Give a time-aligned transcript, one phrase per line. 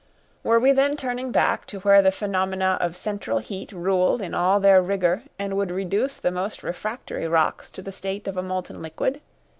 [0.41, 4.59] Were we then turning back to where the phenomena of central heat ruled in all
[4.59, 8.81] their rigour and would reduce the most refractory rocks to the state of a molten
[8.81, 9.21] liquid?